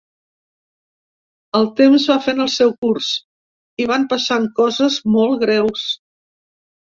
El 1.59 1.67
temps 1.79 2.07
va 2.11 2.15
fent 2.27 2.41
el 2.45 2.49
seu 2.53 2.71
curs 2.85 3.09
i 3.83 3.87
van 3.93 4.07
passant 4.13 4.49
coses 4.61 4.97
molts 5.17 5.41
greus. 5.47 5.85